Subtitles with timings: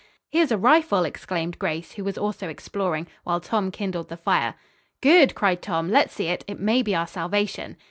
[0.31, 4.55] "Here's a rifle," exclaimed Grace, who was also exploring, while Tom kindled the fire.
[4.99, 5.91] "Good!" cried Tom.
[5.91, 6.43] "Let's see it.
[6.47, 7.77] It may be our salvation."